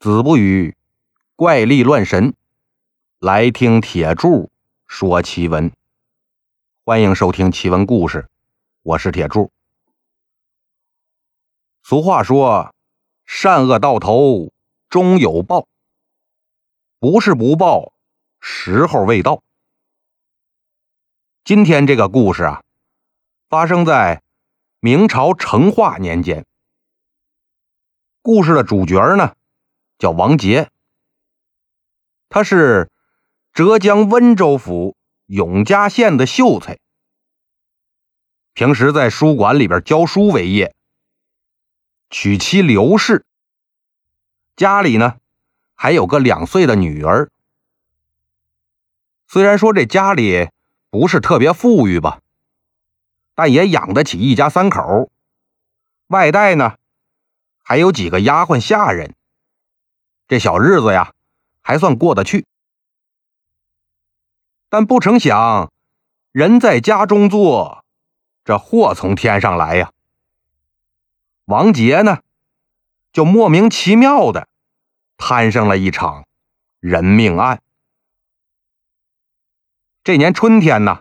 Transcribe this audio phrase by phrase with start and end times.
[0.00, 0.78] 子不语
[1.36, 2.34] 怪力乱神，
[3.18, 4.50] 来听铁柱
[4.86, 5.70] 说奇闻。
[6.86, 8.26] 欢迎收听奇闻故事，
[8.80, 9.52] 我是铁柱。
[11.82, 12.74] 俗话说
[13.28, 14.50] ：“善恶到头
[14.88, 15.68] 终有报，
[16.98, 17.92] 不是不报，
[18.40, 19.42] 时候未到。”
[21.44, 22.62] 今天这个故事啊，
[23.50, 24.22] 发生在
[24.80, 26.46] 明朝成化年间。
[28.22, 29.34] 故事的主角呢？
[30.00, 30.70] 叫王杰，
[32.30, 32.90] 他是
[33.52, 36.78] 浙江温州府永嘉县的秀才，
[38.54, 40.74] 平时在书馆里边教书为业，
[42.08, 43.26] 娶妻刘氏，
[44.56, 45.18] 家里呢
[45.74, 47.30] 还有个两岁的女儿。
[49.28, 50.48] 虽然说这家里
[50.88, 52.22] 不是特别富裕吧，
[53.34, 55.10] 但也养得起一家三口，
[56.06, 56.76] 外带呢
[57.62, 59.14] 还有几个丫鬟下人。
[60.30, 61.12] 这小日子呀，
[61.60, 62.46] 还算过得去。
[64.68, 65.72] 但不成想，
[66.30, 67.84] 人在家中坐，
[68.44, 69.90] 这祸从天上来呀。
[71.46, 72.20] 王杰呢，
[73.12, 74.46] 就莫名其妙的
[75.16, 76.24] 摊上了一场
[76.78, 77.60] 人命案。
[80.04, 81.00] 这年春天呢，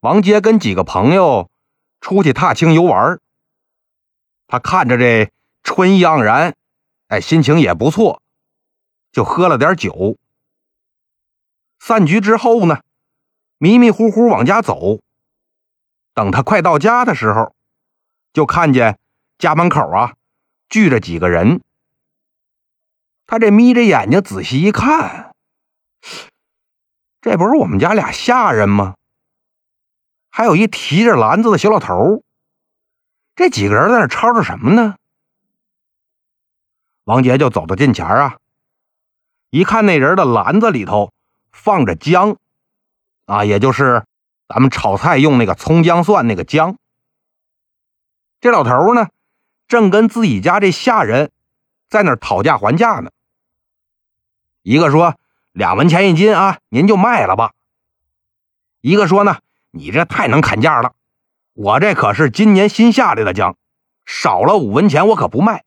[0.00, 1.50] 王杰跟几个朋友
[2.02, 3.18] 出去踏青游玩，
[4.46, 6.54] 他看着这春意盎然。
[7.14, 8.20] 哎，心情也不错，
[9.12, 10.18] 就喝了点酒。
[11.78, 12.80] 散局之后呢，
[13.56, 14.98] 迷迷糊糊往家走。
[16.12, 17.54] 等他快到家的时候，
[18.32, 18.98] 就看见
[19.38, 20.14] 家门口啊
[20.68, 21.60] 聚着几个人。
[23.26, 25.36] 他这眯着眼睛仔细一看，
[27.20, 28.96] 这不是我们家俩下人吗？
[30.30, 32.24] 还有一提着篮子的小老头。
[33.36, 34.96] 这几个人在那吵吵什么呢？
[37.04, 38.38] 王杰就走到近前啊，
[39.50, 41.12] 一看那人的篮子里头
[41.52, 42.38] 放着姜，
[43.26, 44.04] 啊，也就是
[44.48, 46.78] 咱们炒菜用那个葱姜蒜那个姜。
[48.40, 49.08] 这老头呢，
[49.68, 51.30] 正跟自己家这下人
[51.90, 53.10] 在那讨价还价呢。
[54.62, 55.16] 一个说
[55.52, 57.52] 两文钱一斤啊，您就卖了吧。
[58.80, 59.40] 一个说呢，
[59.72, 60.94] 你这太能砍价了，
[61.52, 63.58] 我这可是今年新下来的姜，
[64.06, 65.63] 少了五文钱我可不卖。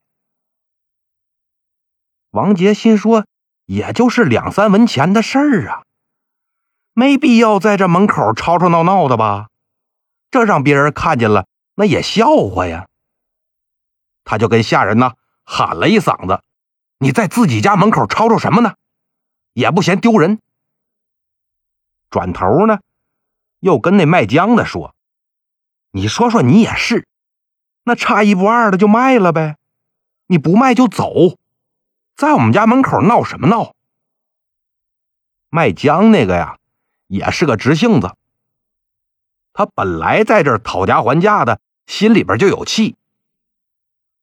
[2.37, 3.25] 王杰心说
[3.65, 5.81] ：“也就是两三文钱的事儿啊，
[6.93, 9.47] 没必要在这门口吵吵闹闹的吧？
[10.29, 12.87] 这让别人看见了，那也笑话呀。”
[14.23, 15.13] 他就跟下人呢
[15.45, 16.43] 喊了一嗓子
[16.99, 18.75] ：“你在自己家门口吵吵什么呢？
[19.53, 20.39] 也不嫌丢人。”
[22.11, 22.77] 转头呢，
[23.61, 24.93] 又跟那卖姜的说
[25.89, 27.07] ：“你说说，你也是，
[27.83, 29.57] 那差一不二的就卖了呗，
[30.27, 31.35] 你不卖就走。”
[32.17, 33.75] 在我们家门口闹什么闹？
[35.51, 36.57] 卖姜那个呀，
[37.05, 38.15] 也是个直性子。
[39.53, 42.95] 他本来在这儿讨价还价的，心里边就有气。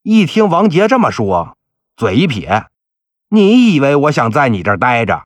[0.02, 1.56] 一听王杰这么说，
[1.96, 2.66] 嘴一撇
[3.30, 5.24] ：“你以为我想在你这儿待着？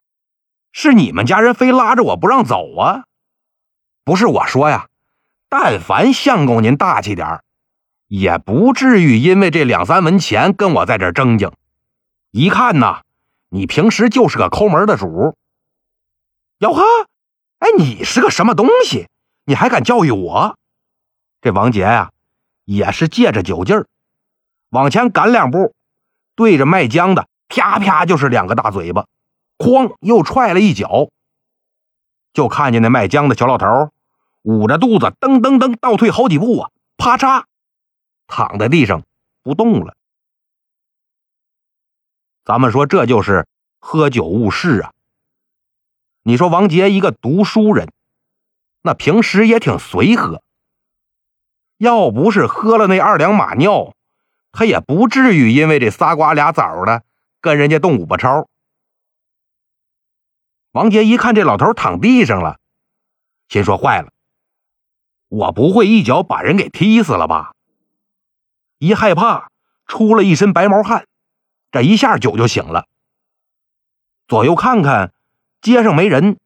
[0.70, 3.04] 是你们家人非拉着我不让走啊？
[4.04, 4.90] 不是我说呀，
[5.48, 7.42] 但凡相公您大气点
[8.08, 11.50] 也不至于因为这两三文钱跟我在这儿争竞。”
[12.30, 13.02] 一看呐，
[13.48, 15.36] 你平时就是个抠门的主。
[16.58, 16.82] 哟呵，
[17.58, 19.08] 哎，你是个什么东西？
[19.44, 20.58] 你还敢教育我？
[21.40, 22.10] 这王杰呀，
[22.64, 23.86] 也是借着酒劲儿，
[24.70, 25.74] 往前赶两步，
[26.34, 29.06] 对着卖姜的啪啪就是两个大嘴巴，
[29.56, 31.08] 哐又踹了一脚。
[32.34, 33.90] 就看见那卖姜的小老头
[34.42, 37.44] 捂着肚子，噔噔噔倒退好几步啊，啪嚓，
[38.26, 39.02] 躺在地上
[39.42, 39.96] 不动了。
[42.48, 43.47] 咱们说这就是
[43.78, 44.92] 喝酒误事啊！
[46.22, 47.92] 你说王杰一个读书人，
[48.81, 50.42] 那平时也挺随和，
[51.76, 53.94] 要不是喝了那二两马尿，
[54.50, 57.02] 他也不至于因为这仨瓜俩枣的
[57.43, 58.49] 跟人家动五八超。
[60.72, 62.58] 王杰一看这老头躺地上了，
[63.50, 64.11] 心说坏了，
[65.28, 67.52] 我不会一脚把人给踢死了吧？
[68.78, 69.50] 一害怕，
[69.84, 71.06] 出了一身白毛汗。
[71.70, 72.87] 这一下酒就醒了，
[74.26, 75.12] 左右看看，
[75.61, 76.38] 街上没人，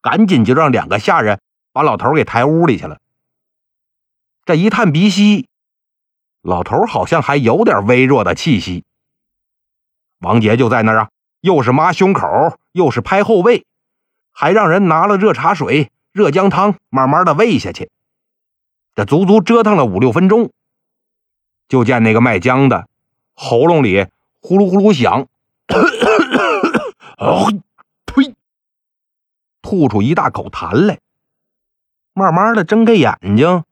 [0.00, 1.40] 赶紧就让两个下人
[1.72, 2.98] 把老头给抬屋里去了。
[4.46, 5.48] 这一探鼻息，
[6.40, 8.84] 老头好像还有点微弱的气息。
[10.18, 13.66] 王杰就在那儿啊，又是抹胸口，又是拍后背，
[14.32, 17.90] 还让人拿了热茶水、热姜汤，慢慢的喂下去。
[18.94, 20.50] 这足足折腾了五六分钟，
[21.68, 22.88] 就见那个卖姜的
[23.34, 24.06] 喉咙里。
[24.42, 25.28] 呼噜呼噜响，
[28.04, 28.34] 呸！
[29.62, 30.98] 吐出一大口痰来。
[32.12, 33.64] 慢慢的睁开眼睛，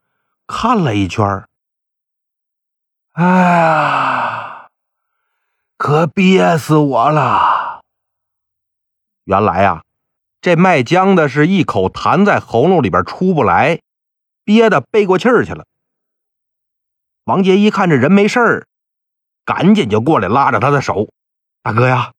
[0.47, 1.45] 看了一圈
[3.13, 4.69] 哎呀，
[5.77, 7.83] 可憋死我了！
[9.25, 9.83] 原来啊，
[10.41, 13.81] 这卖姜的是一口痰在喉咙里边出不来，
[14.45, 15.67] 憋得背过气儿去了。
[17.25, 18.67] 王杰一看这人没事儿，
[19.51, 21.09] 赶紧就过来拉着他的手
[21.61, 22.13] ：“大哥呀，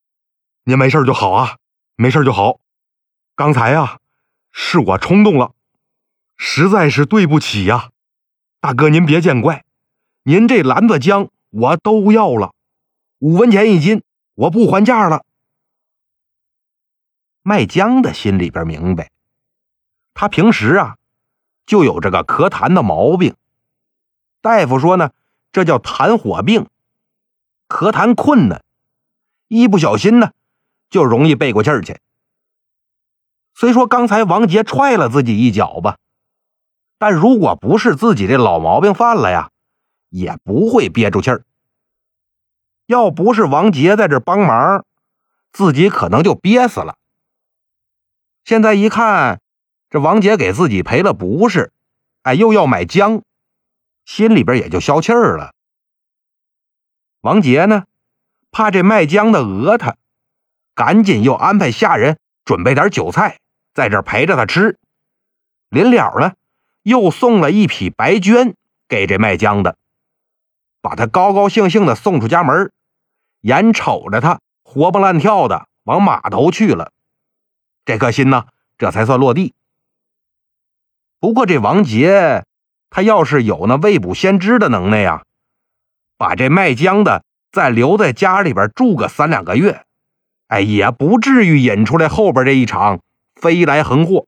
[0.65, 1.55] 您没事就好啊，
[1.95, 2.59] 没事就好。
[3.37, 3.99] 刚才呀，
[4.51, 5.53] 是我冲动了。”
[6.35, 7.91] 实在是对不起呀，
[8.59, 9.63] 大哥您别见怪，
[10.23, 12.53] 您这篮子姜我都要了，
[13.19, 14.03] 五文钱一斤，
[14.35, 15.23] 我不还价了。
[17.43, 19.09] 卖姜的心里边明白，
[20.13, 20.97] 他平时啊
[21.65, 23.37] 就有这个咳痰的毛病，
[24.41, 25.11] 大夫说呢，
[25.53, 26.67] 这叫痰火病，
[27.71, 28.61] 咳痰困难，
[29.47, 30.31] 一不小心呢
[30.89, 31.99] 就容易背过气儿去。
[33.55, 35.97] 虽说刚才王杰踹了自己一脚吧。
[36.97, 39.49] 但如果不是自己这老毛病犯了呀，
[40.09, 41.45] 也不会憋住气儿。
[42.85, 44.85] 要不是王杰在这帮忙，
[45.51, 46.97] 自己可能就憋死了。
[48.43, 49.41] 现在一看，
[49.89, 51.71] 这王杰给自己赔了不是，
[52.21, 53.23] 哎，又要买姜，
[54.05, 55.55] 心里边也就消气儿了。
[57.21, 57.85] 王杰呢，
[58.51, 59.95] 怕这卖姜的讹他，
[60.75, 63.39] 赶紧又安排下人准备点酒菜，
[63.73, 64.77] 在这陪着他吃。
[65.69, 66.33] 临了呢。
[66.83, 68.55] 又送了一匹白绢
[68.87, 69.77] 给这卖姜的，
[70.81, 72.71] 把他高高兴兴的送出家门，
[73.41, 76.91] 眼瞅着他活蹦乱跳的往码头去了，
[77.85, 78.47] 这颗心呢，
[78.79, 79.53] 这才算落地。
[81.19, 82.45] 不过这王杰，
[82.89, 85.23] 他要是有那未卜先知的能耐呀，
[86.21, 89.85] 把这卖姜的再留在家里边住个三两个月，
[90.49, 93.01] 哎，也不至于引出来后边这一场
[93.33, 94.27] 飞来横祸。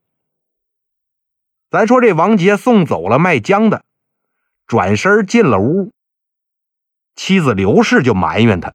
[1.69, 3.83] 咱说这王杰送走了卖姜的，
[4.65, 5.91] 转身进了屋。
[7.13, 8.73] 妻子刘氏就埋怨他：“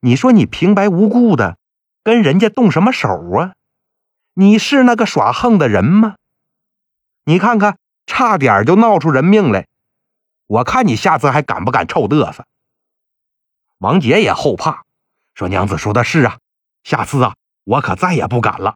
[0.00, 1.58] 你说你平白无故的
[2.02, 3.52] 跟人家动什么手啊？
[4.32, 6.14] 你是那个耍横的人吗？
[7.26, 7.76] 你看看，
[8.06, 9.66] 差点就闹出人命来。
[10.48, 12.44] 我看你下次还敢不敢臭嘚瑟？”
[13.78, 14.82] 王杰也后怕，
[15.34, 16.38] 说：“娘子说的是啊，
[16.82, 18.74] 下次啊，我可再也不敢了。”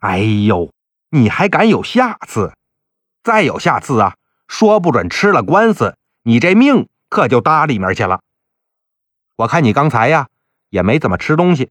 [0.00, 0.72] 哎呦！
[1.14, 2.54] 你还敢有下次？
[3.22, 4.16] 再有下次啊，
[4.48, 8.22] 说不准吃了官司，你这命可就搭里面去了。
[9.36, 10.28] 我看你刚才呀
[10.70, 11.70] 也没怎么吃东西，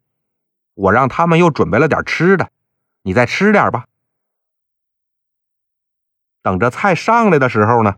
[0.76, 2.52] 我让他们又准备了点吃的，
[3.02, 3.88] 你再吃点吧。
[6.44, 7.96] 等着菜上来的时候呢，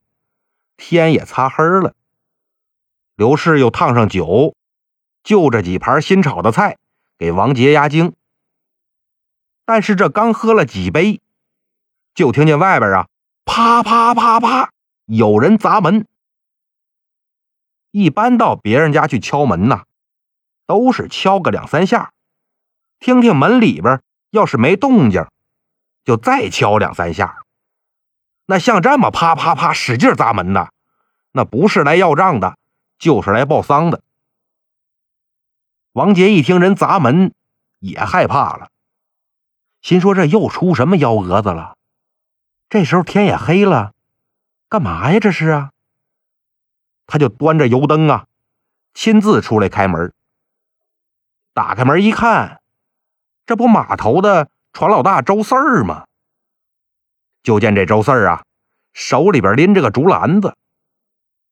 [0.85, 1.95] 天也擦黑了。
[3.15, 4.53] 刘氏又烫上酒，
[5.23, 6.77] 就着几盘新炒的菜
[7.17, 8.13] 给王杰压惊。
[9.63, 11.21] 但是这刚喝了几杯。
[12.13, 13.07] 就听见外边啊，
[13.45, 14.71] 啪啪啪啪，
[15.05, 16.05] 有人砸门。
[17.91, 19.85] 一般到别人家去敲门呐，
[20.67, 22.11] 都是敲个两三下，
[22.99, 25.25] 听听门里边要是没动静，
[26.03, 27.45] 就再敲两三下。
[28.45, 30.72] 那像这么啪啪啪使劲砸门的，
[31.33, 32.57] 那不是来要账的，
[32.99, 34.03] 就是来报丧的。
[35.91, 37.33] 王杰一听人砸门，
[37.79, 38.69] 也害怕了，
[39.81, 41.75] 心说这又出什么幺蛾子了？
[42.69, 43.93] 这时候天也黑了，
[44.69, 45.19] 干嘛呀？
[45.19, 45.71] 这是啊！
[47.07, 48.27] 他就端着油灯啊，
[48.93, 50.13] 亲自出来开门。
[51.53, 52.61] 打开门一看，
[53.47, 56.05] 这不码头的船老大周四儿吗？
[57.41, 58.45] 就见这周四儿啊，
[58.93, 60.55] 手里边拎着个竹篮子，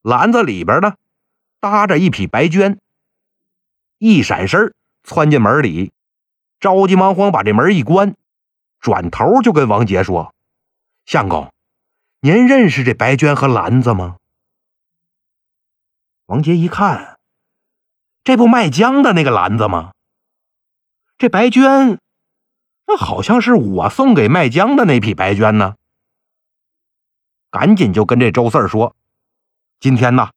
[0.02, 0.96] 篮子里边呢
[1.60, 2.78] 搭着一匹白绢，
[4.00, 5.92] 一闪身窜进门里，
[6.60, 8.16] 着急忙慌把这门一关，
[8.80, 10.34] 转头就跟王杰说。
[11.06, 11.52] 相公，
[12.20, 14.18] 您认识这白绢和篮子吗？
[16.28, 17.20] 王杰一看，
[18.24, 19.92] 这不卖姜的那个篮子吗？
[21.18, 21.98] 这白绢，
[22.88, 25.76] 那好像是我送给卖姜的那匹白绢呢。
[27.50, 28.96] 赶紧就跟这周四说
[29.82, 30.30] ：“今天呢，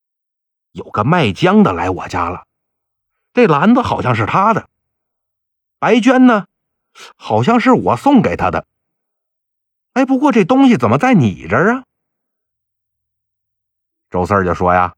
[0.72, 2.46] 有个卖姜的来我家了，
[3.34, 4.70] 这篮子好像是他的，
[5.78, 6.46] 白娟呢，
[7.16, 8.66] 好像是我送给他的。”
[9.92, 11.84] 哎，不过这东西怎么在你这儿啊？
[14.08, 14.94] 周四儿就说呀：“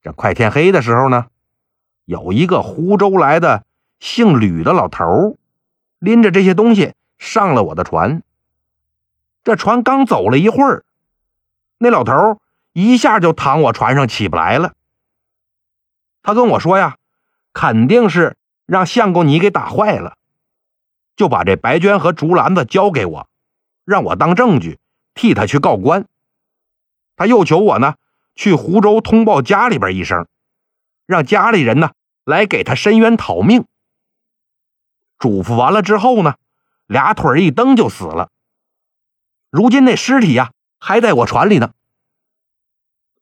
[0.00, 1.26] 这快天黑的时候呢，
[2.04, 3.66] 有一个湖州来的
[3.98, 5.36] 姓吕的老头
[5.98, 8.22] 拎着这些东西上了我的船。
[9.42, 10.84] 这船刚走了一会儿，
[11.78, 12.40] 那老头
[12.78, 14.74] 一下就躺我船上起不来了。
[16.22, 16.98] 他跟我说呀，
[17.54, 20.18] 肯定是让相公你给打坏了，
[21.16, 23.28] 就把这白绢和竹篮子交给我，
[23.86, 24.78] 让我当证据，
[25.14, 26.04] 替他去告官。
[27.16, 27.94] 他又求我呢，
[28.34, 30.26] 去湖州通报家里边一声，
[31.06, 31.92] 让家里人呢
[32.24, 33.64] 来给他伸冤讨命。
[35.18, 36.34] 嘱咐完了之后呢，
[36.86, 38.28] 俩腿一蹬就死了。
[39.48, 41.72] 如今那尸体呀还在我船里呢。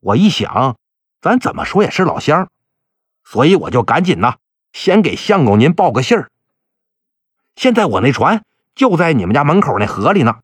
[0.05, 0.77] 我一想，
[1.23, 2.51] 咱怎么说也是老乡。
[3.25, 4.37] 所以我就赶紧呐，
[4.75, 6.31] 先给相公您报个信儿。
[7.57, 8.45] 现在我那船
[8.75, 10.41] 就在你们家门口那河里呢，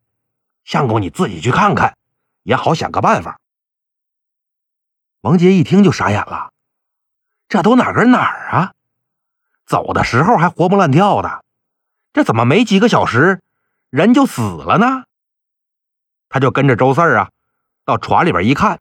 [0.63, 1.95] 相公你自己去看看，
[2.41, 3.39] 也好想个办法。
[5.21, 6.51] 王杰一听就傻眼了，
[7.47, 8.73] 这都哪跟哪儿啊？
[9.67, 11.43] 走的时候还活蹦乱跳的，
[12.13, 13.43] 这怎么没几个小时
[13.91, 15.03] 人就死了呢？
[16.29, 17.29] 他就跟着周四啊，
[17.85, 18.79] 到船里边一看，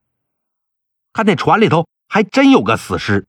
[1.12, 3.26] 看那船里头还真有个死尸。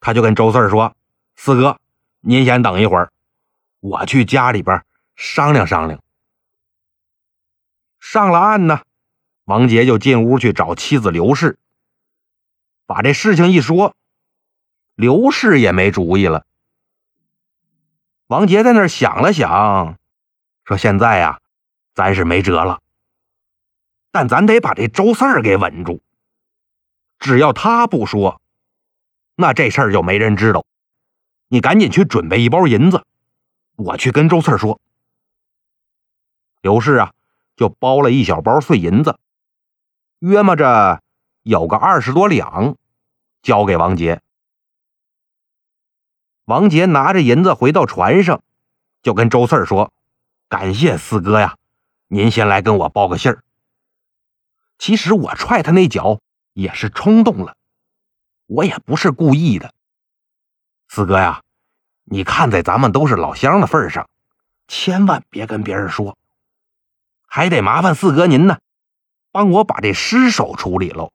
[0.00, 0.96] 他就跟周四说
[1.36, 1.78] ：“四哥，
[2.20, 3.10] 您先等一会儿，
[3.80, 4.84] 我去家里边
[5.16, 6.02] 商量商量。”
[7.98, 8.82] 上了岸呢，
[9.44, 11.58] 王杰就进屋去找妻子刘氏，
[12.86, 13.94] 把这事情一说，
[14.94, 16.46] 刘氏也没主意了。
[18.28, 19.98] 王杰在那儿想了想，
[20.64, 21.40] 说：“现在呀，
[21.94, 22.80] 咱是没辙了，
[24.10, 26.00] 但咱得把这周四给稳住，
[27.18, 28.40] 只要他不说。”
[29.40, 30.64] 那这事儿就没人知道，
[31.48, 33.04] 你赶紧去准备一包银子，
[33.76, 34.80] 我去跟周四说。
[36.60, 37.12] 刘氏啊，
[37.56, 39.16] 就包了一小包碎银子，
[40.18, 41.00] 约摸着
[41.44, 42.76] 有个二十多两，
[43.40, 44.20] 交给王杰。
[46.44, 48.42] 王杰拿着银子回到船上，
[49.02, 49.92] 就跟周四说
[50.50, 51.56] ：“感谢四哥呀，
[52.08, 53.44] 您先来跟我报个信儿。
[54.78, 56.18] 其实我踹他那脚
[56.58, 57.56] 也是冲动了。”
[58.46, 59.72] 我也不是故意的，
[60.88, 61.42] 四哥呀，
[62.04, 64.08] 你看在咱们都是老乡的份上，
[64.66, 66.16] 千万别跟别人说，
[67.26, 68.58] 还得麻烦四哥您呢，
[69.30, 71.12] 帮我把这尸首处理喽。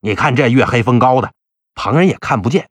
[0.00, 1.32] 你看这月黑风高的，
[1.74, 2.70] 旁人也看不见。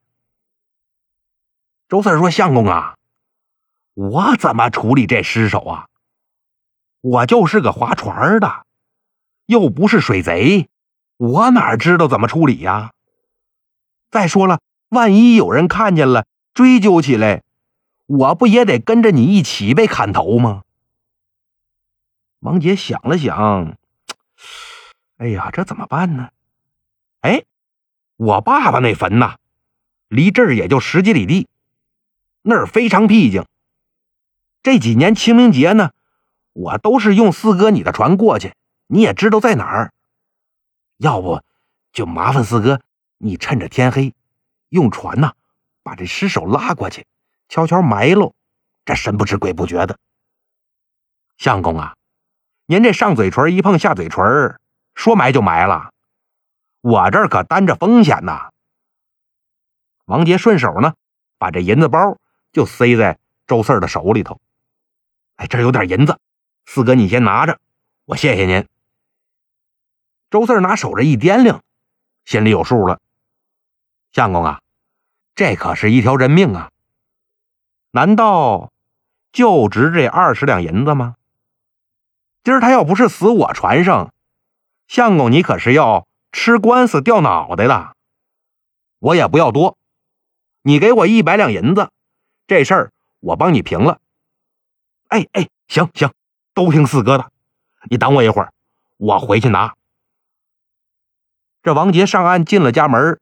[1.88, 2.98] 周四说：“相公啊，
[3.94, 5.90] 我怎么处理这尸首啊？
[7.02, 8.66] 我就是个划船的，
[9.46, 10.68] 又不是水贼，
[11.18, 12.92] 我哪知道怎么处理呀？”
[14.12, 17.44] 再说了，万一有人看见了，追究起来，
[18.06, 20.64] 我不也得跟着你一起被砍头吗？
[22.40, 23.76] 王杰想了想，
[25.18, 26.30] 哎呀，这怎么办呢？
[27.22, 27.44] 哎，
[28.18, 29.38] 我爸爸那坟呐，
[30.08, 31.48] 离这儿也就十几里地，
[32.44, 33.44] 那儿非常僻静。
[34.62, 35.92] 这几年清明节呢，
[36.54, 38.54] 我都是用四哥你的船过去，
[38.88, 39.92] 你也知道在哪儿。
[40.98, 41.42] 要不
[41.92, 42.82] 就麻烦四哥。
[43.18, 44.14] 你趁着天黑，
[44.70, 45.34] 用船呐，
[45.84, 47.06] 把这尸首拉过去，
[47.48, 48.34] 悄悄埋喽。
[48.84, 49.98] 这神不知鬼不觉的。
[51.38, 51.96] 相公啊，
[52.66, 54.60] 您这上嘴唇一碰下嘴唇，
[54.94, 55.92] 说埋就埋了，
[56.82, 58.52] 我这儿可担着风险呐。
[60.06, 60.94] 王杰顺手呢，
[61.38, 62.18] 把这银子包
[62.52, 64.40] 就塞在周四的手里头。
[65.38, 66.20] 哎，这有点银子，
[66.66, 67.60] 四哥你先拿着，
[68.06, 68.68] 我谢谢您。
[70.36, 71.63] 周四拿手这一掂量，
[72.25, 73.00] 心里有数了。
[74.12, 74.60] 相公啊，
[75.34, 76.72] 这可是一条人命啊！
[77.92, 78.74] 难道
[79.32, 81.15] 就值这二十两银子吗？
[82.44, 84.13] 今儿他要不是死我船上，
[84.89, 87.96] 相公你可是要吃官司掉脑袋的。
[89.00, 89.77] 我也不要多，
[90.63, 91.89] 你给我一百两银子，
[92.46, 94.01] 这事儿我帮你平了。
[95.08, 96.12] 哎哎，行行，
[96.54, 97.32] 都听四哥的。
[97.89, 98.51] 你等我一会儿，
[98.98, 99.74] 我回去拿。
[101.66, 103.20] 这王杰上岸进了家门。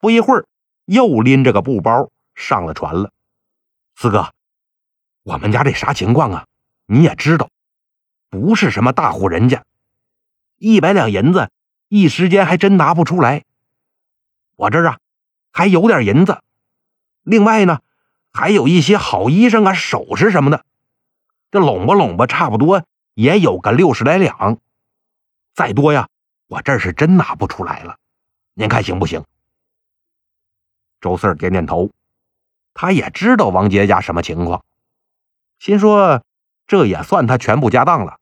[0.00, 0.46] 不一会儿，
[0.84, 3.12] 又拎着个布包上了船了。
[3.94, 4.32] 四哥，
[5.22, 6.46] 我们家这啥情况啊？
[6.86, 7.48] 你也知道，
[8.30, 9.62] 不是什么大户人家，
[10.56, 11.52] 一百两银子
[11.86, 13.44] 一时间还真拿不出来。
[14.56, 14.98] 我这儿啊，
[15.52, 16.42] 还有点银子，
[17.22, 17.80] 另外呢，
[18.32, 20.64] 还有一些好衣裳啊、首饰什么的，
[21.52, 22.82] 这拢吧拢吧，差不多
[23.14, 24.58] 也有个六十来两。
[25.54, 26.08] 再多呀，
[26.48, 27.96] 我这是真拿不出来了。
[28.54, 29.24] 您看行不行？
[31.00, 31.92] 周四点点头，
[32.74, 34.64] 他也知道王杰家什么情况，
[35.60, 36.24] 心说
[36.66, 38.18] 这也算他全部家当了。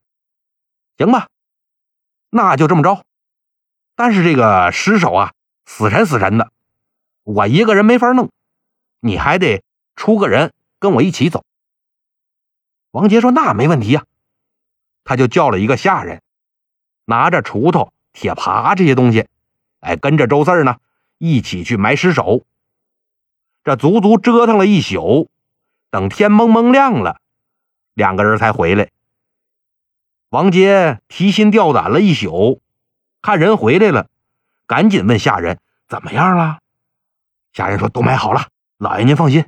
[0.99, 1.29] 行吧，
[2.29, 3.05] 那就这么着。
[3.95, 5.33] 但是这个尸首啊，
[5.65, 6.53] 死沉死沉的，
[7.23, 8.31] 我一个人没法弄，
[9.01, 9.63] 你还得
[9.95, 11.45] 出个人跟我一起走。
[12.91, 14.05] 王杰说：“那没问题呀。”
[15.05, 16.23] 他就叫了一个下人，
[17.05, 19.29] 拿着锄头、铁耙这些东西，
[19.81, 20.79] 哎，跟着周四呢
[21.19, 22.45] 一起去埋尸首。
[23.63, 25.29] 这足足折腾了一宿，
[25.91, 27.21] 等天蒙蒙亮了，
[27.93, 28.89] 两个人才回来。
[30.31, 32.63] 王杰提心吊胆了一宿，
[33.21, 34.09] 看人回来了，
[34.67, 36.61] 赶紧问下人怎么样了。
[37.53, 39.45] 下人说都买好了，老爷您放心。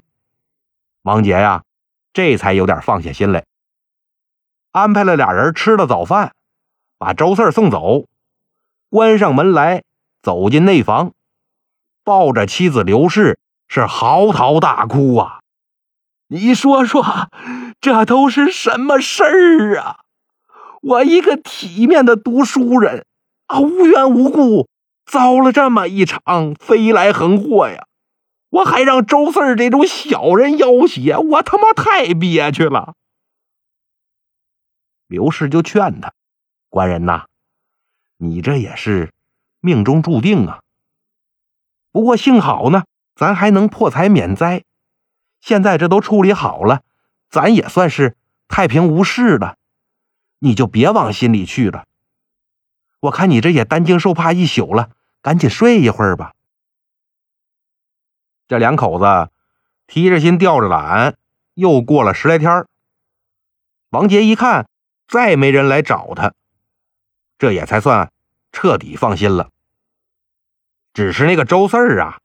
[1.00, 1.64] 王杰呀，
[2.12, 3.46] 这才有点放下心来，
[4.72, 6.34] 安排了俩人吃了早饭，
[6.98, 8.04] 把周四送走，
[8.90, 9.82] 关上门来，
[10.22, 11.12] 走进内房，
[12.04, 13.38] 抱着妻子刘氏。
[13.70, 15.40] 是嚎啕大哭啊！
[16.28, 17.28] 你说说，
[17.82, 20.00] 这都是什么事儿啊？
[20.80, 23.04] 我一个体面的读书人
[23.46, 24.70] 啊，无缘无故
[25.04, 27.84] 遭了这么一场飞来横祸呀！
[28.48, 32.94] 我还让周四这种小人要挟，我他妈太憋屈了。
[35.06, 36.14] 刘氏就劝他
[36.70, 37.26] ：“官人呐，
[38.18, 39.14] 你这也是
[39.60, 40.60] 命中注定啊。
[41.90, 42.84] 不过幸好呢。”
[43.18, 44.62] 咱还能破财免灾，
[45.40, 46.84] 现在这都处理好了，
[47.28, 49.56] 咱也算是太平无事了。
[50.38, 51.88] 你就别往心里去了。
[53.00, 56.32] 我看你这也担惊受怕一宿了，赶紧睡一会儿吧。
[58.46, 59.32] 这两口子
[59.88, 61.16] 提着心吊着胆，
[61.54, 62.68] 又过了十来天
[63.88, 64.68] 王杰一看
[65.08, 66.34] 再没人来找他，
[67.38, 68.10] 这也才算
[68.52, 69.50] 彻底放心了。
[70.92, 72.18] 只是那个周四儿啊。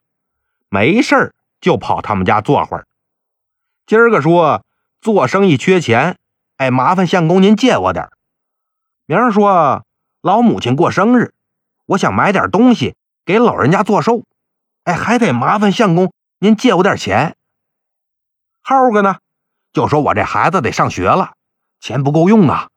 [0.70, 2.88] 没事儿就跑他们家坐会儿。
[3.86, 4.66] 今儿个说
[5.02, 6.18] 做生意缺钱，
[6.58, 8.10] 哎，麻烦相公您借我点
[9.06, 9.86] 明儿说
[10.22, 11.32] 老母亲过生日，
[11.86, 14.24] 我想买点东西给老人家做寿，
[14.86, 17.36] 哎，还得麻烦相公您借我点钱。
[18.64, 19.18] 后个呢，
[19.74, 21.34] 就说我这孩子得上学了，
[21.80, 22.70] 钱不够用啊，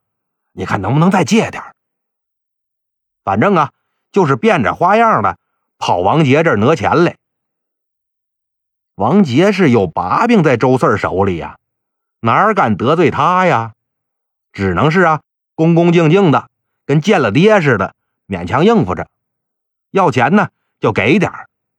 [0.52, 1.62] 你看能不能再借点
[3.26, 3.72] 反正啊，
[4.12, 5.36] 就是变着花样的
[5.78, 7.16] 跑王杰这儿讹钱来。
[8.94, 11.58] 王杰是有把柄在周四手里呀，
[12.20, 13.72] 哪敢得罪他呀？
[14.52, 15.22] 只能是啊，
[15.56, 16.48] 恭恭敬敬的，
[16.84, 17.96] 跟见了爹似的，
[18.28, 19.08] 勉强应付着。
[19.90, 21.32] 要钱呢，就给点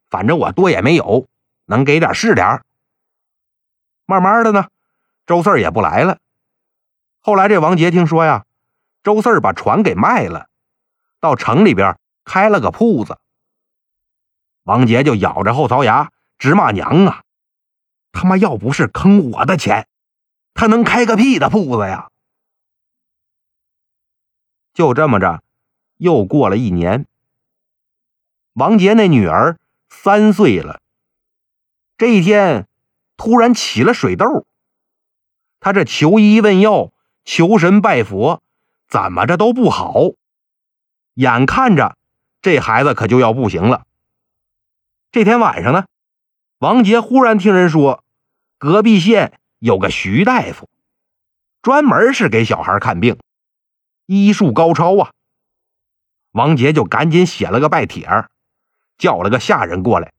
[0.09, 1.27] 反正我多也没有，
[1.65, 2.61] 能给点是点
[4.05, 4.67] 慢慢的呢，
[5.25, 6.17] 周四也不来了。
[7.21, 8.43] 后来这王杰听说呀，
[9.01, 10.49] 周四把船给卖了，
[11.27, 13.19] 到城里边开了个铺子。
[14.63, 16.11] 王杰就咬着后槽牙。
[16.39, 17.23] 直骂娘啊！
[18.11, 19.87] 他妈要不是坑我的钱，
[20.53, 22.11] 他能开个屁的铺子呀！
[24.75, 25.41] 就这么着，
[25.97, 27.07] 又过了一年。
[28.53, 29.57] 王杰那女儿
[29.89, 30.79] 三岁了。
[31.97, 32.67] 这一天，
[33.15, 34.45] 突然起了水痘。
[35.59, 36.91] 他这求医问药，
[37.25, 38.43] 求神拜佛，
[38.87, 40.11] 怎么着都不好。
[41.17, 41.97] 眼看着
[42.43, 43.85] 这孩子可就要不行了。
[45.11, 45.85] 这天晚上呢？
[46.59, 48.03] 王杰忽然听人说，
[48.59, 50.69] 隔壁县有个徐大夫，
[51.63, 53.17] 专门是给小孩看病，
[54.05, 55.09] 医术高超啊。
[56.33, 58.07] 王杰就赶紧写了个拜帖，
[58.99, 60.11] 叫了个下人过来，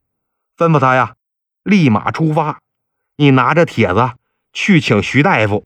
[0.56, 1.14] 吩咐他呀，
[1.62, 2.58] 立马出发。
[3.14, 4.14] 你拿着帖子
[4.52, 5.64] 去请徐大夫，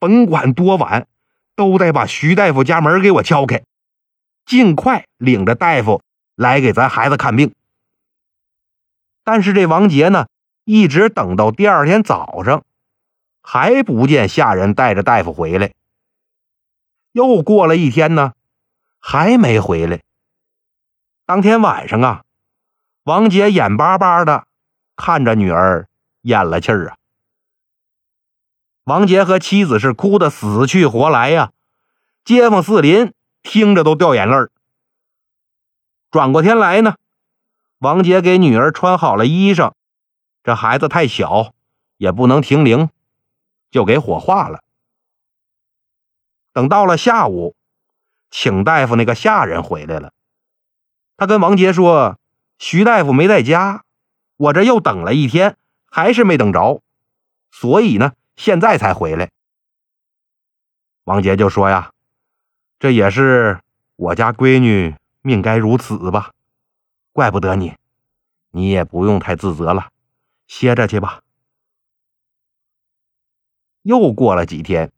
[0.00, 1.06] 甭管多晚，
[1.54, 3.62] 都得把徐大夫家门给我敲开，
[4.46, 6.02] 尽快领着大夫
[6.34, 7.54] 来给咱孩子看病。
[9.22, 10.26] 但是这王杰呢，
[10.64, 12.62] 一直等到第二天早上，
[13.42, 15.72] 还不见下人带着大夫回来。
[17.12, 18.34] 又过了一天呢，
[18.98, 20.00] 还没回来。
[21.26, 22.24] 当天晚上啊，
[23.04, 24.46] 王杰眼巴巴的
[24.96, 25.88] 看着女儿
[26.22, 26.96] 咽了气儿啊。
[28.84, 31.52] 王杰和妻子是哭得死去活来呀，
[32.24, 34.50] 街坊四邻听着都掉眼泪儿。
[36.10, 36.96] 转过天来呢。
[37.78, 39.74] 王杰给女儿穿好了衣裳，
[40.42, 41.52] 这孩子太小，
[41.98, 42.88] 也不能停灵，
[43.70, 44.62] 就给火化了。
[46.52, 47.54] 等到了下午，
[48.30, 50.14] 请大夫那个下人回来了，
[51.18, 52.18] 他跟王杰说
[52.58, 53.84] ：“徐大夫没在家，
[54.36, 55.58] 我这又等了一天，
[55.90, 56.80] 还是没等着，
[57.50, 59.30] 所以呢，现在才回来。”
[61.04, 61.92] 王杰就说：“呀，
[62.84, 63.60] 这也是
[63.96, 66.32] 我家闺女命该如此吧。”
[67.12, 67.76] 怪不得你，
[68.50, 69.88] 你也不用太自责了，
[70.46, 71.22] 歇着去吧。
[73.80, 74.92] 又过了几天，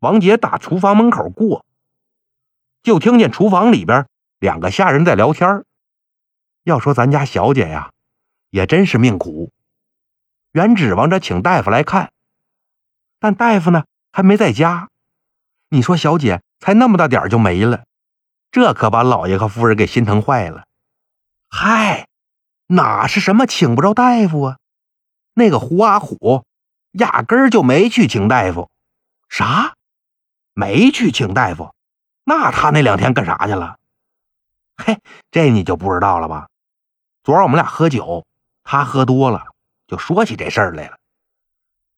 [0.00, 1.64] 王杰打厨房门口过，
[2.82, 4.06] 就听见厨房里边
[4.38, 5.64] 两个下人在聊天
[6.64, 7.90] 要说咱家小姐呀，
[8.50, 9.50] 也真是命苦，
[10.52, 12.12] 原指望着请大夫来看，
[13.18, 14.90] 但大夫呢还没在家。
[15.70, 17.84] 你说小姐才那么大点就没了，
[18.50, 20.64] 这可把老爷和夫人给心疼坏了。
[21.48, 22.08] 嗨，
[22.66, 24.58] 哪是什么请不着大夫啊？
[25.34, 26.44] 那个胡阿虎
[26.92, 28.70] 压根儿就没去请大夫。
[29.28, 29.74] 啥？
[30.54, 31.74] 没去请大夫？
[32.24, 33.76] 那他那两天干啥去了？
[34.76, 34.98] 嘿，
[35.30, 36.48] 这你就不知道了吧？
[37.22, 38.24] 昨儿我们俩喝酒，
[38.64, 39.46] 他喝多了，
[39.86, 40.96] 就说起这事儿来了。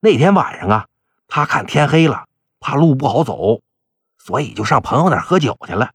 [0.00, 0.86] 那天晚上啊，
[1.28, 2.26] 他看天黑了，
[2.60, 3.60] 怕路不好走，
[4.28, 5.92] 所以就上朋友那儿喝酒去了。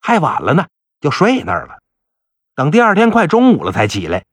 [0.00, 0.68] 太晚了呢，
[1.02, 1.82] 就睡那儿了。
[2.54, 4.24] 等第二天快中午了才起来，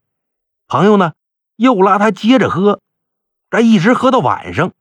[0.67, 1.11] 朋友呢
[1.57, 2.79] 又拉他接着喝，
[3.49, 4.71] 这一直喝到晚上。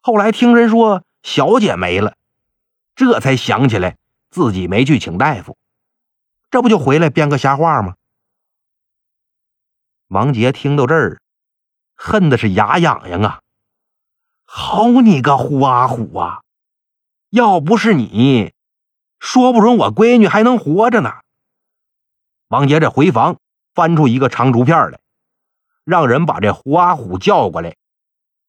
[0.00, 2.16] 后来听人说小姐没了，
[2.96, 3.96] 这才想起来
[4.28, 5.56] 自己没去请大夫，
[6.50, 7.94] 这不就回来编个瞎话吗？
[10.08, 11.20] 王杰听到这儿，
[11.94, 13.40] 恨的是牙痒痒啊！
[14.46, 16.42] 好你个胡阿虎啊！
[17.30, 18.52] 要不是你，
[19.18, 21.12] 说不准我闺女还能活着呢。
[22.48, 23.36] 王杰这回房
[23.74, 24.98] 翻出一个长竹片来，
[25.84, 27.76] 让人把这胡阿虎叫过来，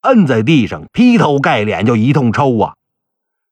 [0.02, 2.78] 摁在地上，劈头盖脸就一通抽啊，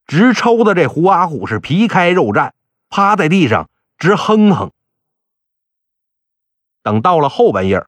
[0.06, 2.52] 直抽的这胡阿虎是皮开肉绽，
[2.88, 4.72] 趴在地上直哼哼。
[6.82, 7.86] 等到了后半夜，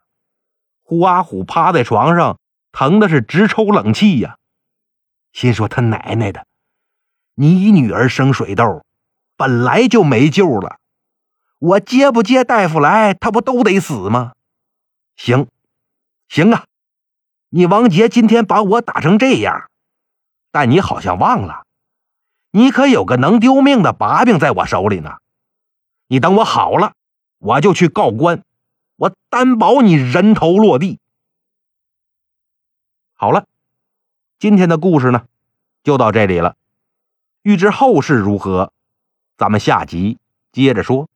[0.84, 2.38] 胡阿虎趴在床上，
[2.74, 4.38] 疼的是直抽冷气呀，
[5.32, 6.46] 心说他奶奶的，
[7.42, 8.84] 你女儿生水痘，
[9.38, 10.78] 本来就没救了。
[11.60, 14.34] 我接不接大夫来，他不都得死吗？
[15.16, 15.48] 行，
[16.28, 16.66] 行啊！
[17.48, 19.70] 你王杰今天把我打成这样，
[20.52, 21.66] 但你好像忘了，
[22.52, 25.16] 你可有个能丢命的把柄在我手里呢。
[26.08, 26.92] 你等我好了，
[27.38, 28.44] 我就去告官，
[28.98, 31.00] 我担保你人头落地。
[33.14, 33.46] 好了，
[34.40, 35.26] 今天的故事呢，
[35.86, 36.58] 就到这里了。
[37.42, 38.74] 欲知后事如何，
[39.38, 40.18] 咱们下集
[40.52, 41.08] 接着说。